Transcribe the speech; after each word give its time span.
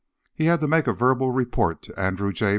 He 0.33 0.45
had 0.45 0.61
to 0.61 0.67
make 0.67 0.87
a 0.87 0.93
verbal 0.93 1.29
report 1.29 1.83
to 1.83 1.93
Andrew 1.99 2.33
J. 2.33 2.49